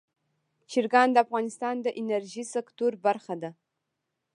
چرګان 0.71 1.07
د 1.11 1.17
افغانستان 1.25 1.75
د 1.81 1.87
انرژۍ 2.01 2.43
سکتور 2.55 2.91
برخه 3.05 3.35
ده. 3.41 3.51